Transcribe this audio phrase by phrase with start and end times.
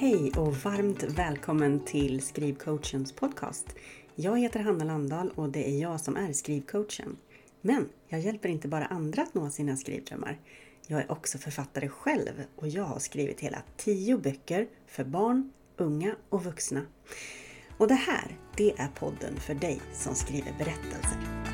[0.00, 3.66] Hej och varmt välkommen till Skrivcoachens podcast.
[4.14, 7.16] Jag heter Hanna Landahl och det är jag som är skrivcoachen.
[7.60, 10.38] Men jag hjälper inte bara andra att nå sina skrivdrömmar.
[10.86, 16.16] Jag är också författare själv och jag har skrivit hela tio böcker för barn, unga
[16.28, 16.82] och vuxna.
[17.78, 21.47] Och det här, det är podden för dig som skriver berättelser.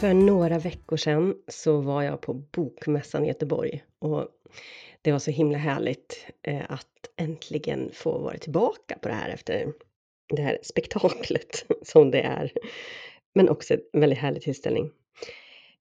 [0.00, 4.28] För några veckor sedan så var jag på Bokmässan i Göteborg och
[5.02, 9.72] det var så himla härligt eh, att äntligen få vara tillbaka på det här efter
[10.28, 12.52] det här spektaklet som det är.
[13.34, 14.90] Men också en väldigt härlig tillställning.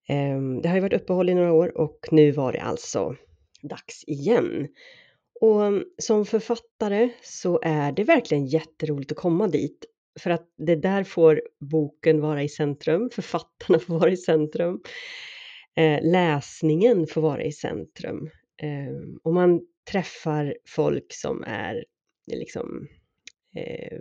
[0.08, 3.16] Ehm, det har ju varit uppehåll i några år och nu var det alltså
[3.62, 4.68] dags igen.
[5.42, 9.86] Och mm, som författare så är det verkligen jätteroligt att komma dit
[10.20, 14.82] för att det där får boken vara i centrum, författarna får vara i centrum,
[15.76, 18.30] eh, läsningen får vara i centrum.
[18.62, 19.62] Eh, och man
[19.92, 21.86] träffar folk som är
[22.32, 22.88] liksom,
[23.56, 23.98] eh,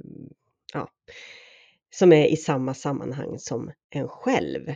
[0.74, 0.88] ja,
[1.91, 4.74] som är i samma sammanhang som en själv.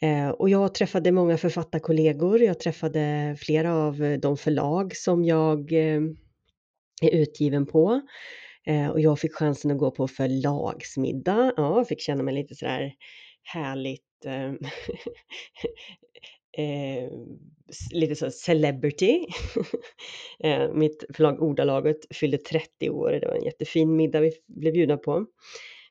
[0.00, 6.00] Eh, och jag träffade många författarkollegor, jag träffade flera av de förlag som jag eh,
[7.02, 8.00] är utgiven på.
[8.66, 11.52] Eh, och jag fick chansen att gå på förlagsmiddag.
[11.56, 12.94] Ja, fick känna mig lite sådär
[13.42, 14.52] härligt eh,
[16.58, 17.10] eh,
[17.92, 19.26] lite så celebrity.
[20.44, 24.96] eh, mitt förlag Ordalaget fyllde 30 år, det var en jättefin middag vi blev bjudna
[24.96, 25.26] på.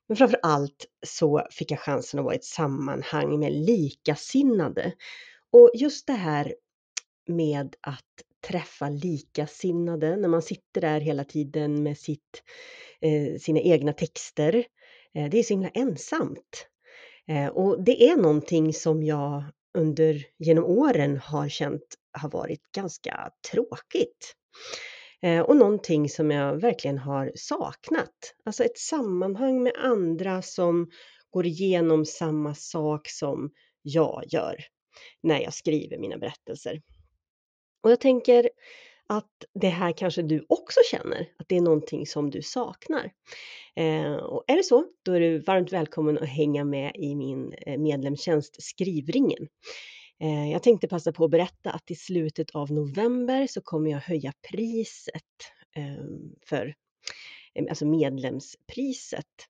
[0.07, 4.93] Men framför allt så fick jag chansen att vara i ett sammanhang med likasinnade.
[5.51, 6.55] Och just det här
[7.27, 12.43] med att träffa likasinnade när man sitter där hela tiden med sitt,
[13.01, 14.65] eh, sina egna texter.
[15.15, 16.67] Eh, det är så himla ensamt.
[17.27, 19.43] Eh, och det är någonting som jag
[19.77, 24.35] under genom åren har känt har varit ganska tråkigt.
[25.21, 28.35] Eh, och någonting som jag verkligen har saknat.
[28.45, 30.89] Alltså ett sammanhang med andra som
[31.29, 33.51] går igenom samma sak som
[33.81, 34.55] jag gör
[35.23, 36.81] när jag skriver mina berättelser.
[37.81, 38.49] Och jag tänker
[39.07, 43.11] att det här kanske du också känner, att det är någonting som du saknar.
[43.75, 47.53] Eh, och är det så, då är du varmt välkommen att hänga med i min
[47.53, 49.47] eh, medlemstjänst Skrivringen.
[50.19, 53.99] Eh, jag tänkte passa på att berätta att i slutet av november så kommer jag
[53.99, 55.23] höja priset
[55.75, 56.05] eh,
[56.45, 56.75] för
[57.53, 59.47] eh, alltså medlemspriset.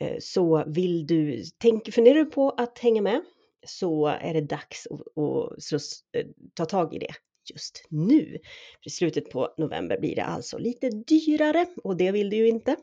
[0.00, 3.22] Eh, så vill du, tänk, funderar du på att hänga med
[3.66, 5.72] så är det dags att, att
[6.12, 7.14] eh, ta tag i det
[7.44, 8.38] just nu.
[8.82, 12.48] För I slutet på november blir det alltså lite dyrare och det vill du ju
[12.48, 12.76] inte.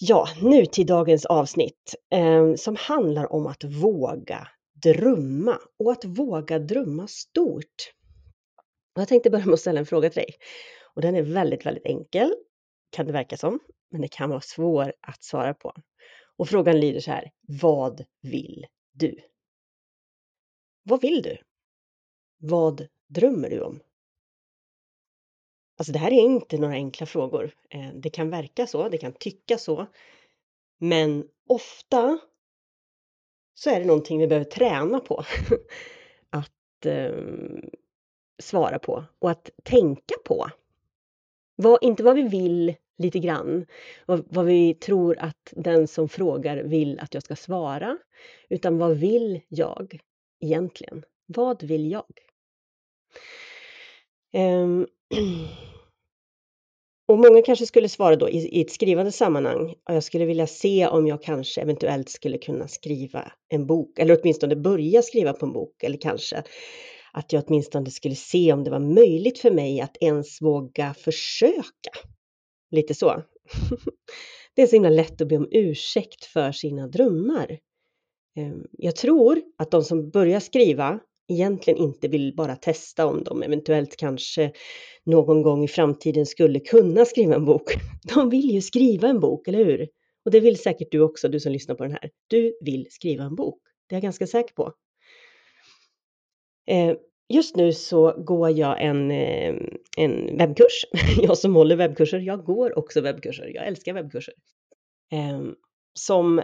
[0.00, 4.48] Ja, nu till dagens avsnitt eh, som handlar om att våga
[4.82, 7.92] drömma och att våga drömma stort.
[8.94, 10.34] Och jag tänkte börja med att ställa en fråga till dig
[10.94, 12.34] och den är väldigt, väldigt enkel
[12.90, 15.72] kan det verka som, men det kan vara svår att svara på.
[16.36, 17.30] Och frågan lyder så här,
[17.60, 19.20] vad vill du?
[20.82, 21.36] Vad vill du?
[22.42, 23.80] Vad drömmer du om?
[25.78, 27.54] Alltså det här är inte några enkla frågor.
[27.70, 29.86] Eh, det kan verka så, det kan tycka så.
[30.78, 32.18] Men ofta
[33.54, 35.24] så är det någonting vi behöver träna på
[36.30, 37.12] att eh,
[38.42, 40.50] svara på och att tänka på.
[41.56, 43.66] Vad, inte vad vi vill lite grann,
[44.06, 47.98] vad, vad vi tror att den som frågar vill att jag ska svara,
[48.48, 50.00] utan vad vill jag
[50.40, 51.04] egentligen?
[51.26, 52.29] Vad vill jag?
[54.32, 54.86] Um,
[57.08, 59.74] och många kanske skulle svara då i, i ett skrivande sammanhang.
[59.86, 64.56] Jag skulle vilja se om jag kanske eventuellt skulle kunna skriva en bok eller åtminstone
[64.56, 66.42] börja skriva på en bok eller kanske
[67.12, 71.90] att jag åtminstone skulle se om det var möjligt för mig att ens våga försöka.
[72.70, 73.22] Lite så.
[74.54, 77.58] Det är så himla lätt att be om ursäkt för sina drömmar.
[78.36, 83.42] Ehm, jag tror att de som börjar skriva egentligen inte vill bara testa om de
[83.42, 84.52] eventuellt kanske
[85.04, 87.72] någon gång i framtiden skulle kunna skriva en bok.
[88.14, 89.88] De vill ju skriva en bok, eller hur?
[90.24, 92.10] Och det vill säkert du också, du som lyssnar på den här.
[92.26, 93.62] Du vill skriva en bok.
[93.88, 94.72] Det är jag ganska säker på.
[96.66, 96.96] Eh,
[97.28, 99.54] just nu så går jag en, eh,
[99.96, 100.84] en webbkurs.
[101.22, 103.52] Jag som håller webbkurser, jag går också webbkurser.
[103.54, 104.34] Jag älskar webbkurser.
[105.12, 105.54] Ehm,
[105.94, 106.42] som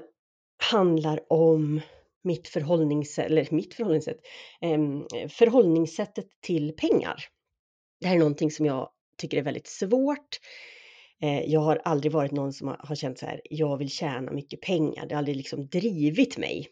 [0.70, 1.80] handlar om
[2.26, 4.20] mitt förhållningssätt, eller mitt förhållningssätt,
[4.60, 7.16] ehm, förhållningssättet till pengar.
[8.00, 10.38] Det här är någonting som jag tycker är väldigt svårt.
[11.22, 14.60] Eh, jag har aldrig varit någon som har, känt så här, jag vill tjäna mycket
[14.60, 15.06] pengar.
[15.06, 16.68] Det har aldrig liksom drivit mig.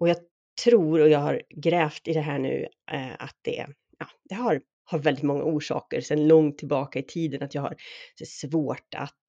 [0.00, 0.16] Och jag
[0.64, 3.66] tror och jag har grävt i det här nu eh, att det,
[3.98, 7.76] ja, det har, har väldigt många orsaker sedan långt tillbaka i tiden att jag har
[8.24, 9.24] svårt att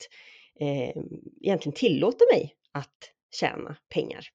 [0.60, 1.04] eh,
[1.42, 4.26] egentligen tillåta mig att tjäna pengar.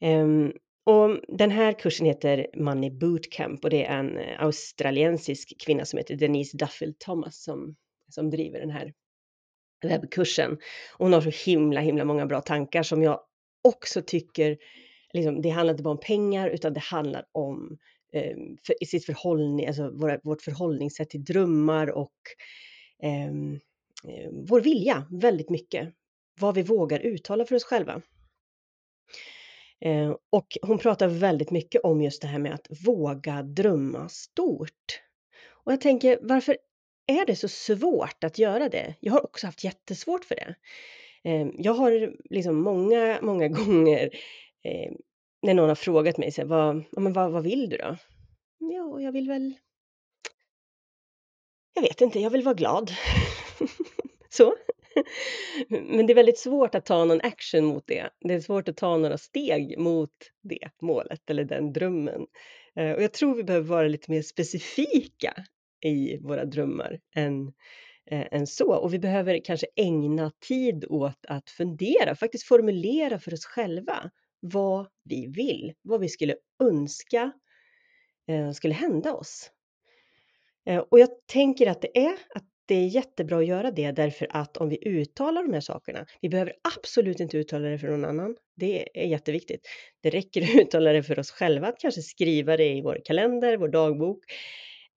[0.00, 0.52] Um,
[0.84, 5.96] och den här kursen heter Money Bootcamp och det är en eh, australiensisk kvinna som
[5.96, 7.76] heter Denise Duffield Thomas som,
[8.08, 8.92] som driver den här
[9.82, 10.52] webbkursen.
[10.92, 13.20] Och hon har så himla, himla många bra tankar som jag
[13.62, 14.58] också tycker,
[15.12, 17.78] liksom, det handlar inte bara om pengar utan det handlar om
[18.12, 18.36] eh,
[18.66, 22.16] för, sitt förhållning, alltså våra, vårt förhållningssätt till drömmar och
[23.02, 23.54] ehm,
[24.08, 25.94] eh, vår vilja väldigt mycket.
[26.40, 28.02] Vad vi vågar uttala för oss själva.
[29.80, 35.00] Eh, och hon pratar väldigt mycket om just det här med att våga drömma stort.
[35.48, 36.56] Och jag tänker, varför
[37.06, 38.94] är det så svårt att göra det?
[39.00, 40.54] Jag har också haft jättesvårt för det.
[41.22, 44.10] Eh, jag har liksom många, många gånger
[44.62, 44.92] eh,
[45.42, 47.96] när någon har frågat mig så här, vad, men vad, vad vill du då?
[48.60, 49.54] Mm, ja, jag vill väl...
[51.74, 52.90] Jag vet inte, jag vill vara glad.
[54.28, 54.54] så.
[55.68, 58.10] Men det är väldigt svårt att ta någon action mot det.
[58.20, 60.10] Det är svårt att ta några steg mot
[60.42, 62.26] det målet eller den drömmen.
[62.76, 65.34] Eh, och jag tror vi behöver vara lite mer specifika
[65.84, 67.52] i våra drömmar än,
[68.10, 68.74] eh, än så.
[68.74, 74.10] Och vi behöver kanske ägna tid åt att fundera, faktiskt formulera för oss själva
[74.40, 77.32] vad vi vill, vad vi skulle önska
[78.28, 79.50] eh, skulle hända oss.
[80.66, 84.26] Eh, och jag tänker att det är att det är jättebra att göra det därför
[84.30, 88.04] att om vi uttalar de här sakerna, vi behöver absolut inte uttala det för någon
[88.04, 88.36] annan.
[88.56, 89.68] Det är jätteviktigt.
[90.00, 93.56] Det räcker att uttala det för oss själva, att kanske skriva det i vår kalender,
[93.56, 94.18] vår dagbok.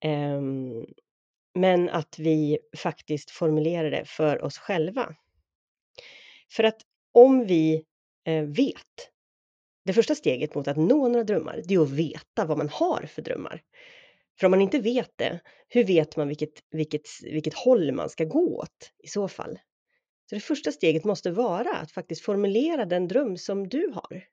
[0.06, 0.86] Um,
[1.56, 5.16] men att vi faktiskt formulerar det för oss själva.
[6.52, 6.81] För att
[7.14, 7.84] om vi
[8.28, 9.10] eh, vet,
[9.86, 13.06] det första steget mot att nå några drömmar, det är att veta vad man har
[13.08, 13.62] för drömmar.
[14.39, 18.25] För om man inte vet det, hur vet man vilket, vilket, vilket håll man ska
[18.25, 19.59] gå åt i så fall?
[20.30, 24.24] Så det första steget måste vara att faktiskt formulera den dröm som du har.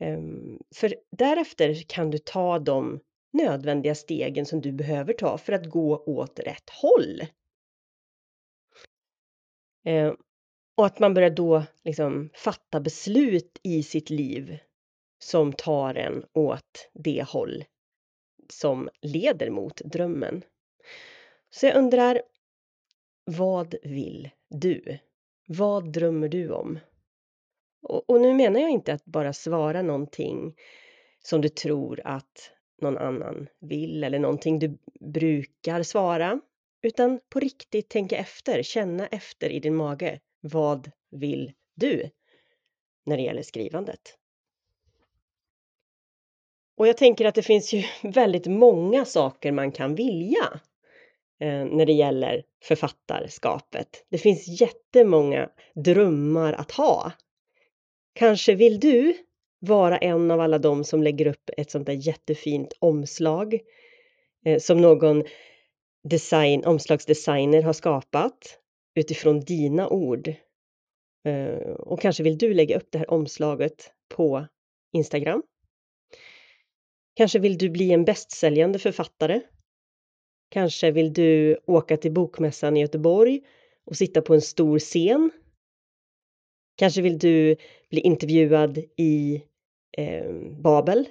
[0.00, 3.00] Ehm, för därefter kan du ta de
[3.32, 7.22] nödvändiga stegen som du behöver ta för att gå åt rätt håll.
[9.84, 10.16] Ehm,
[10.76, 14.58] och att man börjar då liksom fatta beslut i sitt liv
[15.18, 17.64] som tar en åt det håll
[18.58, 20.44] som leder mot drömmen.
[21.50, 22.22] Så jag undrar,
[23.24, 24.98] vad vill du?
[25.46, 26.78] Vad drömmer du om?
[27.82, 30.54] Och, och, nu menar jag inte att bara svara någonting
[31.18, 36.40] som du tror att någon annan vill eller någonting du brukar svara,
[36.82, 40.20] utan på riktigt tänka efter, känna efter i din mage.
[40.40, 42.10] Vad vill du
[43.04, 44.18] när det gäller skrivandet?
[46.76, 50.60] Och jag tänker att det finns ju väldigt många saker man kan vilja
[51.40, 54.06] eh, när det gäller författarskapet.
[54.10, 57.12] Det finns jättemånga drömmar att ha.
[58.14, 59.14] Kanske vill du
[59.58, 63.58] vara en av alla de som lägger upp ett sånt där jättefint omslag
[64.44, 65.24] eh, som någon
[66.08, 68.58] design, omslagsdesigner har skapat
[68.94, 70.28] utifrån dina ord.
[71.24, 74.46] Eh, och kanske vill du lägga upp det här omslaget på
[74.92, 75.42] Instagram
[77.14, 79.40] Kanske vill du bli en bästsäljande författare?
[80.48, 83.40] Kanske vill du åka till Bokmässan i Göteborg
[83.84, 85.30] och sitta på en stor scen?
[86.76, 87.56] Kanske vill du
[87.90, 89.42] bli intervjuad i
[89.98, 91.08] eh, Babel?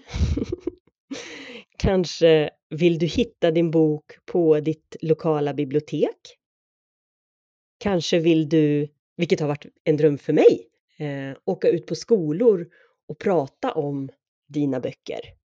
[1.77, 6.37] Kanske vill du hitta din bok på ditt lokala bibliotek?
[7.77, 10.67] Kanske vill du, vilket har varit en dröm för mig,
[10.97, 12.69] eh, åka ut på skolor
[13.07, 14.09] och prata om
[14.47, 15.40] dina böcker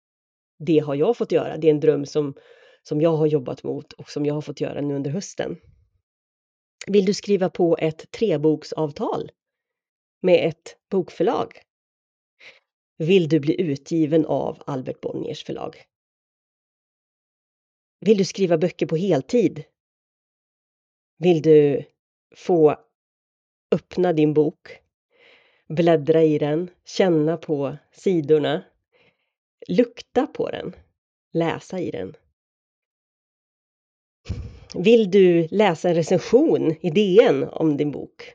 [0.65, 1.57] det har jag fått göra.
[1.57, 2.33] Det är en dröm som,
[2.83, 5.57] som jag har jobbat mot och som jag har fått göra nu under hösten.
[6.87, 9.31] Vill du skriva på ett treboksavtal
[10.21, 11.61] med ett bokförlag?
[12.97, 15.75] Vill du bli utgiven av Albert Bonniers förlag?
[17.99, 19.63] Vill du skriva böcker på heltid?
[21.17, 21.83] Vill du
[22.35, 22.75] få
[23.71, 24.79] öppna din bok,
[25.67, 28.63] bläddra i den, känna på sidorna,
[29.67, 30.75] lukta på den,
[31.33, 32.13] läsa i den.
[34.75, 38.33] Vill du läsa en recension i DN om din bok?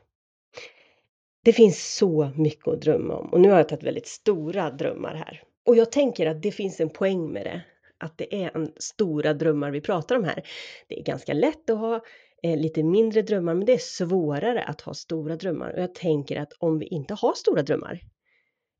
[1.43, 5.15] Det finns så mycket att drömma om och nu har jag tagit väldigt stora drömmar
[5.15, 5.43] här.
[5.65, 7.61] Och jag tänker att det finns en poäng med det,
[7.97, 10.43] att det är en stora drömmar vi pratar om här.
[10.87, 12.01] Det är ganska lätt att ha
[12.43, 15.73] eh, lite mindre drömmar, men det är svårare att ha stora drömmar.
[15.73, 17.99] Och jag tänker att om vi inte har stora drömmar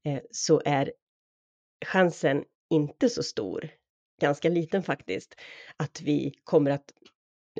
[0.05, 0.91] eh, så är
[1.85, 3.69] chansen inte så stor,
[4.21, 5.35] ganska liten faktiskt,
[5.77, 6.93] att vi kommer att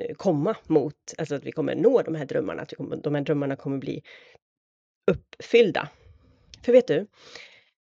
[0.00, 3.22] eh, komma mot, alltså att vi kommer nå de här drömmarna, att kommer, de här
[3.22, 4.02] drömmarna kommer bli
[5.10, 5.88] uppfyllda.
[6.64, 7.06] För vet du,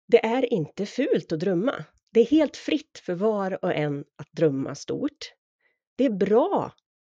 [0.08, 1.84] det är inte fult att drömma.
[2.12, 5.32] Det är helt fritt för var och en att drömma stort.
[5.96, 6.72] Det är bra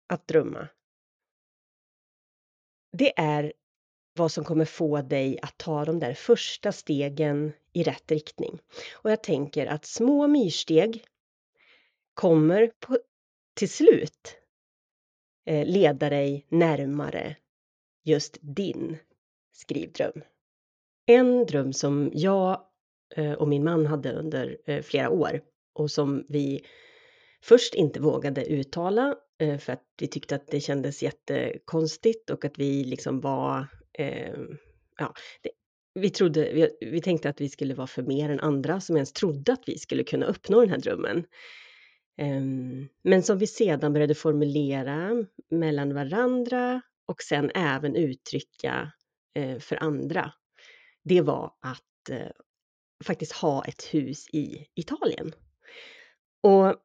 [0.09, 0.69] att drömma.
[2.92, 3.52] Det är
[4.17, 8.59] vad som kommer få dig att ta de där första stegen i rätt riktning.
[8.95, 11.05] Och jag tänker att små myrsteg
[12.14, 12.99] kommer på,
[13.55, 14.37] till slut
[15.47, 17.37] eh, leda dig närmare
[18.05, 18.97] just din
[19.52, 20.23] skrivdröm.
[21.07, 22.64] En dröm som jag
[23.17, 25.40] eh, och min man hade under eh, flera år
[25.73, 26.64] och som vi
[27.43, 32.59] först inte vågade uttala eh, för att vi tyckte att det kändes jättekonstigt och att
[32.59, 33.67] vi liksom var
[34.00, 34.35] eh,
[34.99, 35.50] ja, det,
[35.95, 39.12] vi, trodde, vi, vi, tänkte att vi skulle vara för mer än andra som ens
[39.12, 41.25] trodde att vi skulle kunna uppnå den här drömmen.
[42.21, 48.92] Ehm, men som vi sedan började formulera mellan varandra och sen även uttrycka
[49.35, 50.33] eh, för andra.
[51.04, 52.30] Det var att eh,
[53.04, 55.33] faktiskt ha ett hus i Italien.
[56.42, 56.76] Och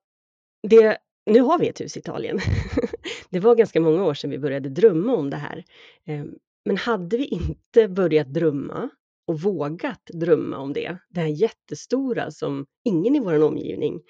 [0.67, 2.39] det, nu har vi ett hus i Italien.
[3.29, 5.65] det var ganska många år sedan vi började drömma om det här.
[6.05, 8.89] Ehm, men hade vi inte börjat drömma
[9.27, 14.01] och vågat drömma om det, det här jättestora som ingen i vår omgivning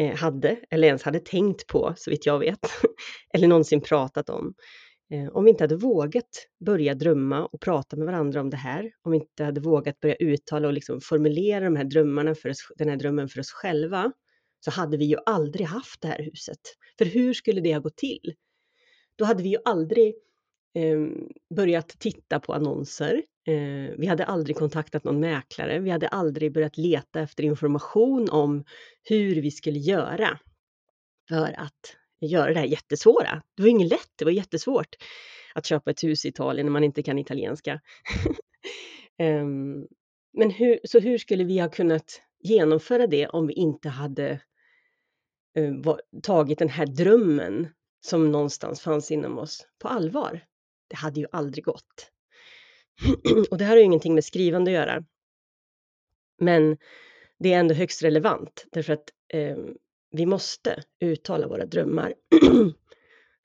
[0.00, 2.58] eh, hade eller ens hade tänkt på, så vitt jag vet,
[3.34, 4.54] eller någonsin pratat om.
[5.12, 8.92] Eh, om vi inte hade vågat börja drömma och prata med varandra om det här,
[9.02, 12.72] om vi inte hade vågat börja uttala och liksom formulera de här drömmarna för oss,
[12.76, 14.12] den här drömmen för oss själva,
[14.60, 16.60] så hade vi ju aldrig haft det här huset.
[16.98, 18.34] För hur skulle det ha gått till?
[19.16, 20.14] Då hade vi ju aldrig
[20.74, 23.22] Ehm, börjat titta på annonser.
[23.46, 25.78] Eh, vi hade aldrig kontaktat någon mäklare.
[25.78, 28.64] Vi hade aldrig börjat leta efter information om
[29.02, 30.38] hur vi skulle göra
[31.28, 33.42] för att göra det här jättesvåra.
[33.56, 34.96] Det var inget lätt, det var jättesvårt
[35.54, 37.80] att köpa ett hus i Italien när man inte kan italienska.
[39.18, 39.44] eh,
[40.32, 44.40] men hur, så hur skulle vi ha kunnat genomföra det om vi inte hade
[45.56, 47.68] eh, tagit den här drömmen
[48.00, 50.40] som någonstans fanns inom oss på allvar?
[50.88, 52.10] Det hade ju aldrig gått.
[53.50, 55.04] Och det här har ju ingenting med skrivande att göra.
[56.38, 56.76] Men
[57.38, 59.56] det är ändå högst relevant därför att eh,
[60.10, 62.14] vi måste uttala våra drömmar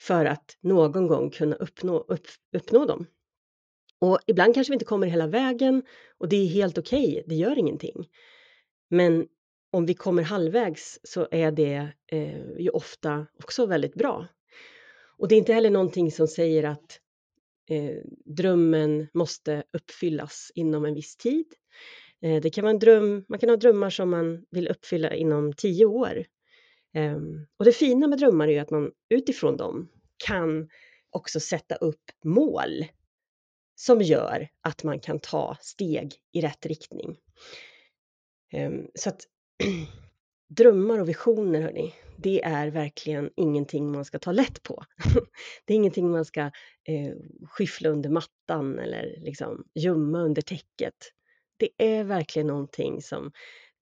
[0.01, 3.07] för att någon gång kunna uppnå, upp, uppnå dem.
[3.99, 5.83] Och ibland kanske vi inte kommer hela vägen
[6.17, 8.09] och det är helt okej, okay, det gör ingenting.
[8.89, 9.27] Men
[9.71, 14.27] om vi kommer halvvägs så är det eh, ju ofta också väldigt bra.
[15.17, 16.99] Och det är inte heller någonting som säger att
[17.69, 21.45] eh, drömmen måste uppfyllas inom en viss tid.
[22.21, 25.53] Eh, det kan vara en dröm, man kan ha drömmar som man vill uppfylla inom
[25.53, 26.25] tio år.
[26.95, 27.17] Eh,
[27.57, 29.89] och det fina med drömmar är ju att man utifrån dem
[30.25, 30.69] kan
[31.09, 32.85] också sätta upp mål
[33.75, 37.17] som gör att man kan ta steg i rätt riktning.
[38.51, 39.21] Ehm, så att
[40.49, 44.83] drömmar och visioner, hörni, det är verkligen ingenting man ska ta lätt på.
[45.65, 46.41] det är ingenting man ska
[46.83, 47.15] eh,
[47.49, 50.95] skyffla under mattan eller liksom gömma under täcket.
[51.57, 53.31] Det är verkligen någonting som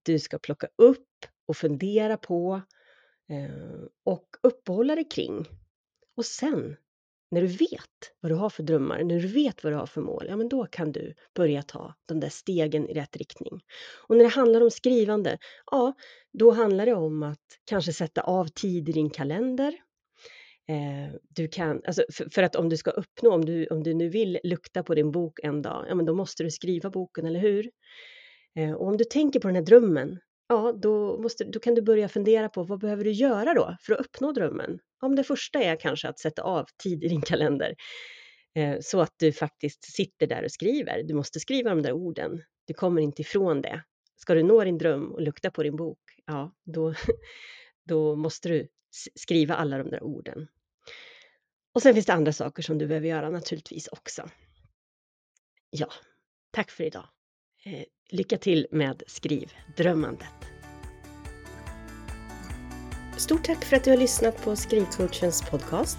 [0.03, 1.07] du ska plocka upp
[1.45, 2.61] och fundera på
[3.29, 5.45] eh, och uppehålla dig kring.
[6.15, 6.75] Och sen
[7.31, 10.01] när du vet vad du har för drömmar, när du vet vad du har för
[10.01, 13.61] mål, ja men då kan du börja ta de där stegen i rätt riktning.
[14.07, 15.37] Och när det handlar om skrivande,
[15.71, 15.93] ja,
[16.33, 19.73] då handlar det om att kanske sätta av tid i din kalender.
[20.69, 23.93] Eh, du kan, alltså för, för, att om du ska uppnå, om du, om du
[23.93, 27.25] nu vill lukta på din bok en dag, ja men då måste du skriva boken,
[27.25, 27.69] eller hur?
[28.55, 31.81] Eh, och om du tänker på den här drömmen, ja, då, måste, då kan du
[31.81, 34.79] börja fundera på vad behöver du göra då för att uppnå drömmen?
[35.01, 37.75] Om det första är kanske att sätta av tid i din kalender
[38.55, 41.03] eh, så att du faktiskt sitter där och skriver.
[41.03, 42.43] Du måste skriva de där orden.
[42.65, 43.83] Du kommer inte ifrån det.
[44.15, 46.93] Ska du nå din dröm och lukta på din bok, ja, då,
[47.87, 48.67] då måste du
[49.15, 50.47] skriva alla de där orden.
[51.73, 54.29] Och sen finns det andra saker som du behöver göra naturligtvis också.
[55.69, 55.89] Ja,
[56.51, 57.09] tack för idag.
[57.65, 60.27] Eh, lycka till med skrivdrömmandet.
[63.17, 65.97] Stort tack för att du har lyssnat på Skrivcoachens podcast.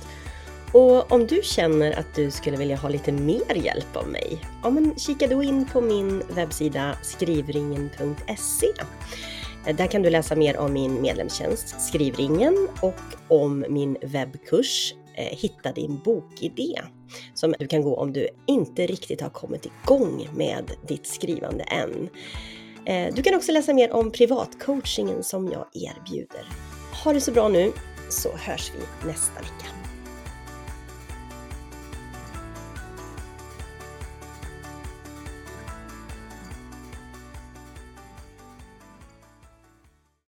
[0.73, 4.71] Och om du känner att du skulle vilja ha lite mer hjälp av mig, ja
[4.71, 8.73] men kika då in på min webbsida skrivringen.se.
[9.67, 15.39] Eh, där kan du läsa mer om min medlemstjänst Skrivringen och om min webbkurs Eh,
[15.39, 16.81] hitta din bokidé
[17.35, 22.09] som du kan gå om du inte riktigt har kommit igång med ditt skrivande än.
[22.87, 26.49] Eh, du kan också läsa mer om privatcoachingen som jag erbjuder.
[27.05, 27.73] Ha det så bra nu
[28.09, 29.78] så hörs vi nästa vecka.